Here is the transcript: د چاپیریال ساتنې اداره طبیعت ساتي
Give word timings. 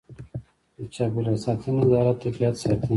د 0.77 0.79
چاپیریال 0.93 1.37
ساتنې 1.45 1.81
اداره 1.85 2.13
طبیعت 2.23 2.55
ساتي 2.61 2.89